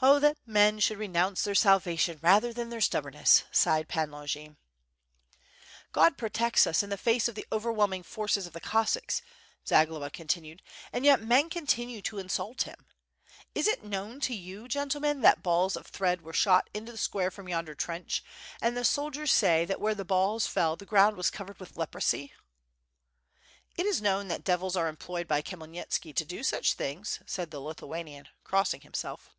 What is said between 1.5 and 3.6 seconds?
salvation rather than their stubbornness,"